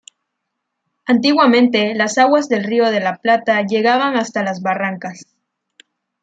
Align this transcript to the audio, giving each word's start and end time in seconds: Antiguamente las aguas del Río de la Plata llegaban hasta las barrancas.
Antiguamente 1.05 1.93
las 1.93 2.17
aguas 2.17 2.49
del 2.49 2.63
Río 2.63 2.89
de 2.89 3.01
la 3.01 3.17
Plata 3.17 3.61
llegaban 3.61 4.15
hasta 4.15 4.41
las 4.41 4.63
barrancas. 4.63 5.27